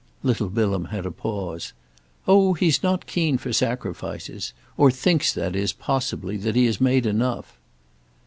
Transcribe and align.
Little 0.23 0.49
Bilham 0.49 0.85
had 0.85 1.05
a 1.05 1.11
pause. 1.11 1.73
"Oh 2.27 2.53
he's 2.55 2.81
not 2.81 3.05
keen 3.05 3.37
for 3.37 3.53
sacrifices; 3.53 4.51
or 4.75 4.89
thinks, 4.89 5.31
that 5.35 5.55
is, 5.55 5.73
possibly, 5.73 6.37
that 6.37 6.55
he 6.55 6.65
has 6.65 6.81
made 6.81 7.05
enough." 7.05 7.59